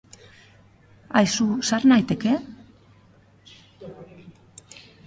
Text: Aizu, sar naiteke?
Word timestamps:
Aizu, 1.21 1.47
sar 1.69 1.87
naiteke? 1.91 2.35